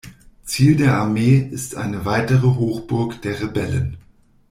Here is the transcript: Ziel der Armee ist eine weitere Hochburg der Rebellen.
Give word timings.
Ziel 0.45 0.77
der 0.77 0.95
Armee 0.97 1.37
ist 1.51 1.75
eine 1.75 2.05
weitere 2.05 2.47
Hochburg 2.55 3.21
der 3.21 3.39
Rebellen. 3.39 3.97